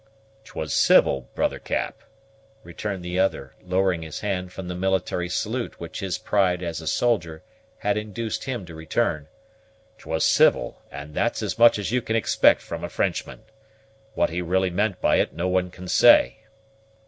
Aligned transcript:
"'Twas 0.45 0.73
civil, 0.73 1.29
brother 1.35 1.59
Cap," 1.59 2.01
returned 2.63 3.05
the 3.05 3.19
other, 3.19 3.53
lowering 3.61 4.01
his 4.01 4.21
hand 4.21 4.51
from 4.51 4.67
the 4.67 4.73
military 4.73 5.29
salute 5.29 5.79
which 5.79 5.99
his 5.99 6.17
pride 6.17 6.63
as 6.63 6.81
a 6.81 6.87
soldier 6.87 7.43
had 7.77 7.97
induced 7.97 8.45
him 8.45 8.65
to 8.65 8.73
return, 8.73 9.27
"'twas 9.99 10.23
civil, 10.23 10.81
and 10.89 11.13
that's 11.13 11.43
as 11.43 11.59
much 11.59 11.77
as 11.77 11.91
you 11.91 12.01
can 12.01 12.15
expect 12.15 12.63
from 12.63 12.83
a 12.83 12.89
Frenchman. 12.89 13.41
What 14.15 14.31
he 14.31 14.41
really 14.41 14.71
meant 14.71 14.99
by 15.01 15.17
it 15.17 15.33
no 15.33 15.47
one 15.47 15.69
can 15.69 15.87
say." 15.87 16.39